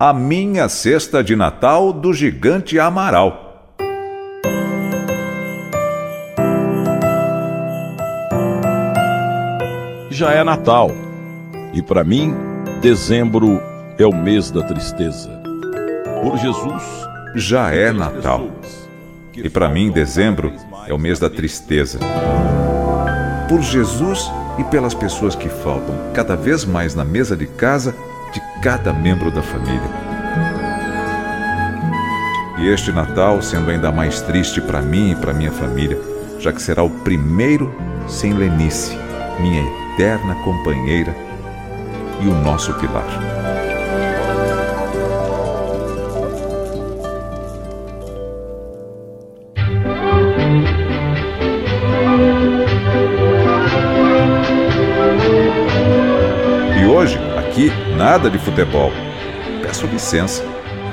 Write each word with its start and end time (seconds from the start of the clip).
A 0.00 0.12
minha 0.12 0.68
cesta 0.68 1.24
de 1.24 1.34
Natal 1.34 1.92
do 1.92 2.14
gigante 2.14 2.78
Amaral. 2.78 3.66
Já 10.08 10.30
é 10.30 10.44
Natal. 10.44 10.92
E 11.74 11.82
para 11.82 12.04
mim, 12.04 12.32
dezembro 12.80 13.60
é 13.98 14.06
o 14.06 14.14
mês 14.14 14.52
da 14.52 14.62
tristeza. 14.62 15.28
Por 16.22 16.38
Jesus, 16.38 16.82
já 17.34 17.74
é 17.74 17.90
Natal. 17.90 18.52
E 19.34 19.50
para 19.50 19.68
mim, 19.68 19.90
dezembro 19.90 20.52
é 20.86 20.94
o 20.94 20.98
mês 20.98 21.18
da 21.18 21.28
tristeza. 21.28 21.98
Por 23.48 23.62
Jesus 23.62 24.30
e 24.58 24.62
pelas 24.62 24.94
pessoas 24.94 25.34
que 25.34 25.48
faltam 25.48 25.96
cada 26.14 26.36
vez 26.36 26.64
mais 26.64 26.94
na 26.94 27.04
mesa 27.04 27.36
de 27.36 27.48
casa 27.48 27.92
de 28.32 28.40
cada 28.62 28.92
membro 28.92 29.30
da 29.30 29.42
família. 29.42 30.08
E 32.58 32.68
este 32.68 32.90
Natal 32.90 33.40
sendo 33.40 33.70
ainda 33.70 33.92
mais 33.92 34.20
triste 34.20 34.60
para 34.60 34.82
mim 34.82 35.12
e 35.12 35.16
para 35.16 35.32
minha 35.32 35.52
família, 35.52 35.98
já 36.40 36.52
que 36.52 36.60
será 36.60 36.82
o 36.82 36.90
primeiro 36.90 37.72
sem 38.08 38.32
Lenice, 38.32 38.96
minha 39.40 39.62
eterna 39.94 40.34
companheira 40.44 41.14
e 42.20 42.26
o 42.26 42.34
nosso 42.34 42.72
pilar. 42.74 43.57
Aqui, 57.58 57.72
nada 57.96 58.30
de 58.30 58.38
futebol. 58.38 58.92
Peço 59.62 59.86
licença. 59.86 60.44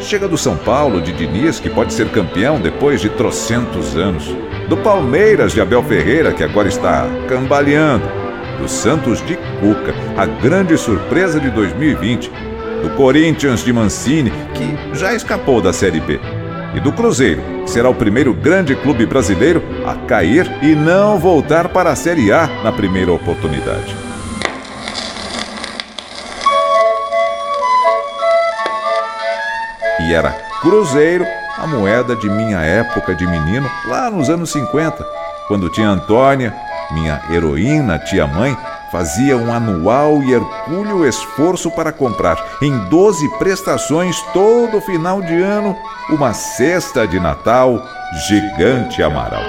Chega 0.00 0.26
do 0.26 0.38
São 0.38 0.56
Paulo, 0.56 1.00
de 1.00 1.12
Diniz, 1.12 1.60
que 1.60 1.68
pode 1.68 1.92
ser 1.92 2.08
campeão 2.08 2.58
depois 2.58 3.00
de 3.00 3.10
trocentos 3.10 3.94
anos. 3.96 4.24
Do 4.68 4.76
Palmeiras, 4.76 5.52
de 5.52 5.60
Abel 5.60 5.82
Ferreira, 5.82 6.32
que 6.32 6.42
agora 6.42 6.68
está 6.68 7.06
cambaleando. 7.28 8.04
Do 8.58 8.68
Santos 8.68 9.24
de 9.26 9.36
Cuca, 9.36 9.94
a 10.16 10.24
grande 10.24 10.76
surpresa 10.78 11.38
de 11.38 11.50
2020. 11.50 12.30
Do 12.82 12.90
Corinthians 12.90 13.64
de 13.64 13.72
Mancini, 13.72 14.32
que 14.54 14.98
já 14.98 15.14
escapou 15.14 15.60
da 15.60 15.72
Série 15.72 16.00
B. 16.00 16.18
E 16.74 16.80
do 16.80 16.92
Cruzeiro, 16.92 17.42
que 17.64 17.70
será 17.70 17.88
o 17.88 17.94
primeiro 17.94 18.34
grande 18.34 18.74
clube 18.74 19.06
brasileiro 19.06 19.62
a 19.86 19.94
cair 19.94 20.50
e 20.62 20.74
não 20.74 21.18
voltar 21.18 21.68
para 21.68 21.90
a 21.90 21.96
Série 21.96 22.32
A 22.32 22.46
na 22.62 22.72
primeira 22.72 23.12
oportunidade. 23.12 24.05
E 30.06 30.14
era 30.14 30.30
cruzeiro 30.60 31.26
a 31.58 31.66
moeda 31.66 32.14
de 32.14 32.28
minha 32.28 32.60
época 32.60 33.14
de 33.14 33.26
menino, 33.26 33.68
lá 33.86 34.10
nos 34.10 34.28
anos 34.28 34.50
50, 34.50 35.04
quando 35.48 35.70
tia 35.70 35.88
Antônia, 35.88 36.54
minha 36.92 37.20
heroína 37.30 37.98
tia-mãe, 37.98 38.56
fazia 38.92 39.36
um 39.36 39.52
anual 39.52 40.22
e 40.22 40.32
hercúleo 40.32 41.06
esforço 41.06 41.70
para 41.70 41.92
comprar, 41.92 42.36
em 42.62 42.76
12 42.88 43.38
prestações 43.38 44.20
todo 44.32 44.80
final 44.82 45.20
de 45.22 45.42
ano, 45.42 45.76
uma 46.10 46.32
cesta 46.32 47.06
de 47.06 47.18
Natal 47.18 47.82
gigante 48.28 49.02
Amaral. 49.02 49.42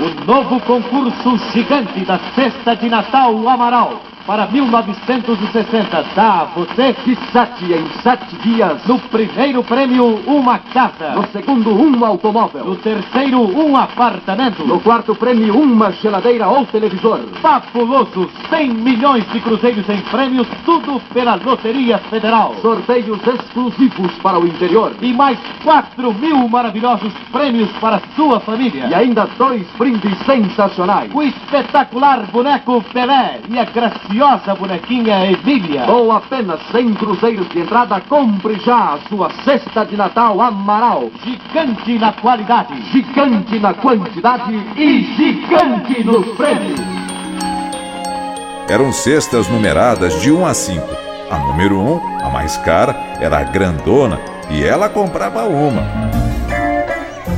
O 0.00 0.24
novo 0.24 0.60
concurso 0.60 1.38
gigante 1.52 2.04
da 2.04 2.20
cesta 2.34 2.76
de 2.76 2.88
Natal 2.88 3.48
Amaral 3.48 4.00
para 4.28 4.46
1960 4.46 6.04
dá 6.14 6.42
a 6.42 6.44
você 6.44 6.92
Kitsat 6.92 7.64
em 7.64 7.88
sete 8.02 8.36
dias. 8.42 8.84
No 8.86 8.98
primeiro 8.98 9.64
prêmio, 9.64 10.20
uma 10.26 10.58
casa. 10.58 11.12
No 11.14 11.26
segundo, 11.28 11.74
um 11.74 12.04
automóvel. 12.04 12.62
No 12.62 12.76
terceiro, 12.76 13.40
um 13.40 13.74
apartamento. 13.74 14.66
No 14.66 14.80
quarto 14.80 15.14
prêmio, 15.14 15.58
uma 15.58 15.90
geladeira 15.92 16.46
ou 16.46 16.66
televisor. 16.66 17.20
Fabuloso! 17.40 18.28
100 18.50 18.68
milhões 18.74 19.26
de 19.32 19.40
cruzeiros 19.40 19.88
em 19.88 20.02
prêmios, 20.02 20.46
tudo 20.66 21.00
pela 21.14 21.36
Loteria 21.36 21.96
Federal. 21.96 22.54
Sorteios 22.60 23.20
exclusivos 23.26 24.12
para 24.22 24.38
o 24.38 24.46
interior. 24.46 24.92
E 25.00 25.10
mais 25.10 25.38
4 25.64 26.12
mil 26.12 26.46
maravilhosos 26.50 27.14
prêmios 27.32 27.70
para 27.80 28.02
sua 28.14 28.40
família. 28.40 28.88
E 28.88 28.94
ainda 28.94 29.26
dois 29.38 29.66
brindes 29.78 30.18
sensacionais. 30.26 31.10
O 31.14 31.22
espetacular 31.22 32.26
boneco 32.30 32.84
Pelé 32.92 33.40
e 33.48 33.58
a 33.58 33.64
graciosa 33.64 34.17
graciosa 34.18 34.54
bonequinha 34.54 35.30
Emília. 35.30 35.88
Ou 35.88 36.10
apenas 36.10 36.60
100 36.72 36.94
cruzeiros 36.94 37.48
de 37.50 37.60
entrada, 37.60 38.00
compre 38.08 38.58
já 38.58 38.94
a 38.94 38.98
sua 39.08 39.30
cesta 39.44 39.84
de 39.86 39.96
Natal 39.96 40.40
Amaral. 40.40 41.08
Gigante 41.24 41.98
na 41.98 42.12
qualidade, 42.12 42.74
gigante 42.90 43.58
na 43.60 43.72
quantidade 43.74 44.52
e 44.76 45.04
gigante 45.14 46.02
nos 46.02 46.26
prêmios. 46.36 46.80
Eram 48.68 48.92
cestas 48.92 49.48
numeradas 49.48 50.20
de 50.20 50.32
1 50.32 50.44
a 50.44 50.52
5. 50.52 50.86
A 51.30 51.38
número 51.38 51.78
1, 51.78 52.24
a 52.24 52.30
mais 52.30 52.56
cara, 52.58 52.96
era 53.20 53.38
a 53.38 53.44
grandona 53.44 54.18
e 54.50 54.64
ela 54.64 54.88
comprava 54.88 55.44
uma. 55.44 55.82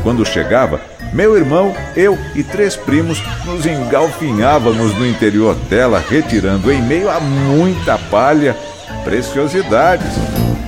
Quando 0.03 0.25
chegava, 0.25 0.81
meu 1.12 1.37
irmão, 1.37 1.75
eu 1.97 2.19
e 2.34 2.43
três 2.43 2.76
primos 2.76 3.22
nos 3.44 3.66
engalfinhávamos 3.66 4.94
no 4.94 5.06
interior 5.06 5.54
dela, 5.69 6.03
retirando 6.09 6.71
em 6.71 6.81
meio 6.82 7.10
a 7.10 7.19
muita 7.21 7.98
palha 7.98 8.56
preciosidades, 9.04 10.06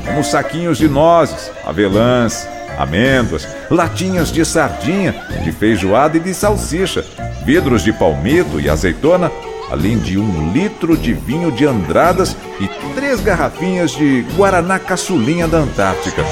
como 0.06 0.24
saquinhos 0.24 0.78
de 0.78 0.88
nozes, 0.88 1.50
avelãs, 1.64 2.48
amêndoas, 2.78 3.46
latinhas 3.70 4.32
de 4.32 4.44
sardinha, 4.44 5.14
de 5.44 5.52
feijoada 5.52 6.16
e 6.16 6.20
de 6.20 6.34
salsicha, 6.34 7.04
vidros 7.44 7.82
de 7.82 7.92
palmito 7.92 8.60
e 8.60 8.68
azeitona, 8.68 9.30
além 9.70 9.98
de 9.98 10.18
um 10.18 10.52
litro 10.52 10.96
de 10.96 11.12
vinho 11.12 11.52
de 11.52 11.64
Andradas 11.64 12.36
e 12.60 12.68
três 12.94 13.20
garrafinhas 13.20 13.92
de 13.92 14.22
Guaraná 14.36 14.78
Caçulinha 14.78 15.46
da 15.46 15.58
Antártica. 15.58 16.24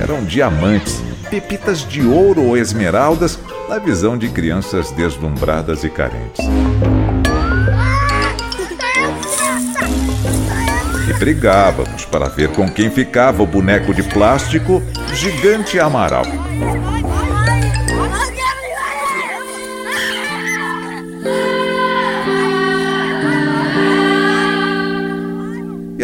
Eram 0.00 0.24
diamantes 0.24 1.05
pepitas 1.30 1.80
de 1.80 2.04
ouro 2.04 2.42
ou 2.42 2.56
esmeraldas 2.56 3.38
na 3.68 3.78
visão 3.78 4.16
de 4.16 4.28
crianças 4.28 4.90
deslumbradas 4.92 5.84
e 5.84 5.90
carentes. 5.90 6.44
E 11.08 11.12
brigávamos 11.18 12.04
para 12.04 12.28
ver 12.28 12.50
com 12.50 12.68
quem 12.68 12.90
ficava 12.90 13.42
o 13.42 13.46
boneco 13.46 13.94
de 13.94 14.02
plástico 14.02 14.82
gigante 15.12 15.78
Amaral. 15.78 16.24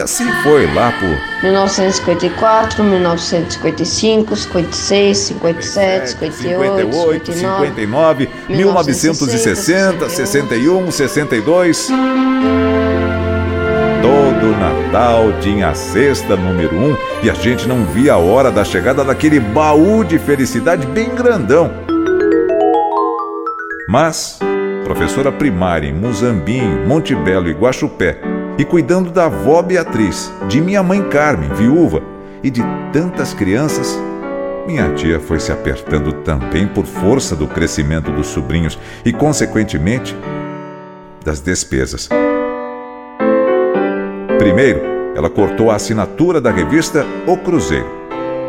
Assim 0.01 0.31
foi 0.43 0.73
lá 0.73 0.91
por 0.93 1.43
1954, 1.43 2.83
1955, 2.83 4.37
56, 4.37 5.19
57, 5.19 6.11
58, 6.11 6.93
58 6.93 7.33
59, 7.33 8.29
1960, 8.49 10.09
61, 10.09 10.91
62. 10.91 11.89
Todo 14.01 14.57
Natal 14.59 15.33
tinha 15.41 15.69
a 15.69 15.75
cesta 15.75 16.37
número 16.37 16.75
um 16.75 16.97
e 17.23 17.31
a 17.31 17.35
gente 17.35 17.69
não 17.69 17.85
via 17.85 18.15
a 18.15 18.19
hora 18.19 18.51
da 18.51 18.65
chegada 18.65 19.05
daquele 19.05 19.39
baú 19.39 20.03
de 20.03 20.19
felicidade 20.19 20.87
bem 20.87 21.15
grandão. 21.15 21.71
Mas, 23.89 24.39
professora 24.85 25.31
primária 25.31 25.87
em 25.87 25.93
Muzambinho, 25.93 26.87
Monte 26.87 27.15
Belo 27.15 27.49
e 27.49 27.53
Guaxupé, 27.53 28.32
e 28.59 28.65
cuidando 28.65 29.11
da 29.11 29.27
avó 29.27 29.63
Beatriz, 29.63 30.33
de 30.49 30.61
minha 30.61 30.83
mãe 30.83 31.03
Carmen, 31.09 31.51
viúva, 31.55 32.03
e 32.43 32.51
de 32.51 32.63
tantas 32.93 33.33
crianças, 33.33 33.99
minha 34.67 34.93
tia 34.95 35.19
foi 35.19 35.41
se 35.41 35.51
apertando 35.51 36.13
também 36.25 36.67
por 36.69 36.87
força 36.87 37.35
do 37.35 37.49
crescimento 37.49 38.13
dos 38.13 38.29
sobrinhos 38.29 38.79
e, 39.05 39.13
consequentemente, 39.13 40.17
das 41.25 41.41
despesas. 41.41 42.09
Primeiro, 44.39 44.81
ela 45.17 45.29
cortou 45.29 45.71
a 45.71 45.77
assinatura 45.77 46.41
da 46.41 46.51
revista 46.51 47.05
O 47.27 47.37
Cruzeiro. 47.37 48.03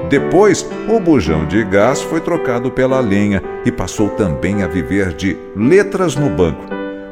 Depois, 0.09 0.67
o 0.87 0.99
bujão 0.99 1.45
de 1.47 1.63
gás 1.63 2.01
foi 2.01 2.19
trocado 2.19 2.69
pela 2.69 2.99
lenha 2.99 3.41
e 3.65 3.71
passou 3.71 4.09
também 4.09 4.61
a 4.61 4.67
viver 4.67 5.13
de 5.13 5.35
letras 5.55 6.15
no 6.15 6.29
banco, 6.29 6.63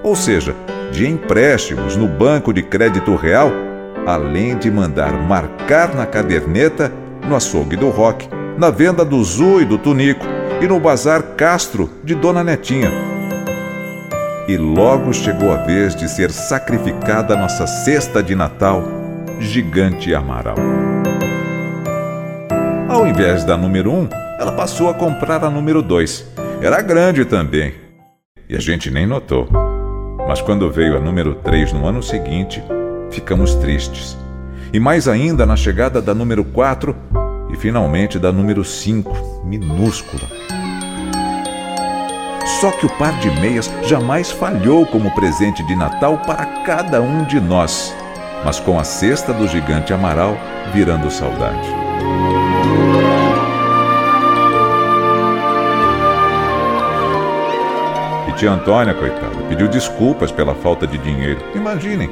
ou 0.03 0.15
seja, 0.15 0.55
de 0.91 1.07
empréstimos 1.07 1.95
no 1.95 2.07
Banco 2.07 2.53
de 2.53 2.61
Crédito 2.61 3.15
Real, 3.15 3.51
além 4.05 4.57
de 4.57 4.69
mandar 4.69 5.13
marcar 5.13 5.95
na 5.95 6.05
caderneta, 6.05 6.91
no 7.27 7.35
açougue 7.35 7.75
do 7.75 7.89
Rock, 7.89 8.27
na 8.57 8.69
venda 8.69 9.05
do 9.05 9.23
Zu 9.23 9.61
e 9.61 9.65
do 9.65 9.77
Tunico 9.77 10.25
e 10.61 10.67
no 10.67 10.79
Bazar 10.79 11.23
Castro 11.37 11.89
de 12.03 12.13
Dona 12.13 12.43
Netinha. 12.43 12.91
E 14.47 14.57
logo 14.57 15.13
chegou 15.13 15.51
a 15.53 15.63
vez 15.63 15.95
de 15.95 16.09
ser 16.09 16.29
sacrificada 16.29 17.37
nossa 17.37 17.65
cesta 17.65 18.21
de 18.21 18.35
Natal 18.35 18.83
Gigante 19.39 20.13
Amaral. 20.13 20.55
Ao 22.89 23.07
invés 23.07 23.45
da 23.45 23.55
número 23.55 23.91
1, 23.91 23.95
um, 23.95 24.09
ela 24.37 24.51
passou 24.51 24.89
a 24.89 24.93
comprar 24.93 25.43
a 25.43 25.49
número 25.49 25.81
2. 25.81 26.33
Era 26.61 26.81
grande 26.81 27.23
também. 27.23 27.73
E 28.49 28.55
a 28.55 28.59
gente 28.59 28.91
nem 28.91 29.07
notou. 29.07 29.70
Mas 30.31 30.39
quando 30.39 30.71
veio 30.71 30.95
a 30.95 30.99
número 31.01 31.35
3 31.35 31.73
no 31.73 31.85
ano 31.85 32.01
seguinte, 32.01 32.63
ficamos 33.09 33.53
tristes. 33.55 34.17
E 34.71 34.79
mais 34.79 35.05
ainda 35.05 35.45
na 35.45 35.57
chegada 35.57 36.01
da 36.01 36.15
número 36.15 36.45
4 36.45 36.95
e 37.51 37.57
finalmente 37.57 38.17
da 38.17 38.31
número 38.31 38.63
5, 38.63 39.41
minúscula. 39.43 40.23
Só 42.61 42.71
que 42.71 42.85
o 42.85 42.97
par 42.97 43.19
de 43.19 43.29
meias 43.41 43.69
jamais 43.83 44.31
falhou 44.31 44.85
como 44.85 45.13
presente 45.13 45.67
de 45.67 45.75
Natal 45.75 46.17
para 46.19 46.45
cada 46.63 47.01
um 47.01 47.25
de 47.25 47.41
nós, 47.41 47.93
mas 48.45 48.57
com 48.57 48.79
a 48.79 48.85
cesta 48.85 49.33
do 49.33 49.49
gigante 49.49 49.91
Amaral 49.91 50.37
virando 50.73 51.11
saudade. 51.11 51.67
E 58.31 58.33
tia 58.35 58.51
Antônia, 58.51 58.93
coitada, 58.93 59.35
pediu 59.49 59.67
desculpas 59.67 60.31
pela 60.31 60.55
falta 60.55 60.87
de 60.87 60.97
dinheiro. 60.97 61.41
Imaginem, 61.53 62.09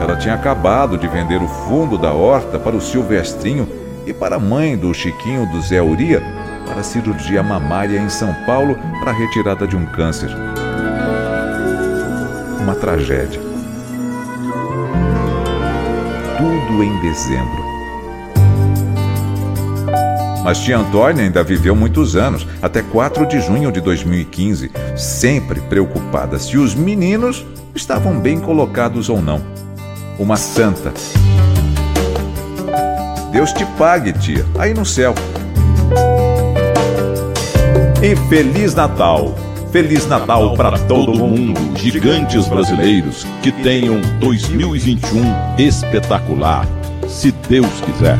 ela 0.00 0.16
tinha 0.16 0.34
acabado 0.34 0.96
de 0.96 1.06
vender 1.06 1.42
o 1.42 1.46
fundo 1.46 1.98
da 1.98 2.10
horta 2.10 2.58
para 2.58 2.74
o 2.74 2.80
Silvestrinho 2.80 3.68
e 4.06 4.14
para 4.14 4.36
a 4.36 4.40
mãe 4.40 4.78
do 4.78 4.94
Chiquinho 4.94 5.44
do 5.52 5.60
Zé 5.60 5.82
Uria 5.82 6.22
para 6.66 6.82
cirurgia 6.82 7.42
mamária 7.42 7.98
em 7.98 8.08
São 8.08 8.32
Paulo 8.46 8.78
para 8.98 9.12
retirada 9.12 9.66
de 9.66 9.76
um 9.76 9.84
câncer. 9.86 10.30
Uma 12.62 12.74
tragédia. 12.74 13.40
Tudo 16.38 16.82
em 16.82 17.00
dezembro. 17.02 17.69
Mas 20.42 20.58
tia 20.58 20.78
Antônia 20.78 21.24
ainda 21.24 21.42
viveu 21.42 21.76
muitos 21.76 22.16
anos, 22.16 22.46
até 22.62 22.82
4 22.82 23.26
de 23.26 23.40
junho 23.40 23.70
de 23.70 23.80
2015, 23.80 24.70
sempre 24.96 25.60
preocupada 25.60 26.38
se 26.38 26.56
os 26.56 26.74
meninos 26.74 27.44
estavam 27.74 28.18
bem 28.18 28.40
colocados 28.40 29.08
ou 29.08 29.20
não. 29.20 29.40
Uma 30.18 30.36
santa. 30.36 30.92
Deus 33.32 33.52
te 33.52 33.64
pague, 33.78 34.12
tia, 34.12 34.44
aí 34.58 34.74
no 34.74 34.84
céu. 34.84 35.14
E 38.02 38.16
Feliz 38.28 38.74
Natal! 38.74 39.34
Feliz 39.70 40.04
Natal 40.06 40.56
para 40.56 40.76
todo 40.80 41.14
mundo, 41.14 41.78
gigantes 41.78 42.48
brasileiros, 42.48 43.24
que 43.40 43.52
tenham 43.52 44.00
2021 44.18 45.22
espetacular, 45.58 46.66
se 47.06 47.30
Deus 47.30 47.70
quiser. 47.82 48.18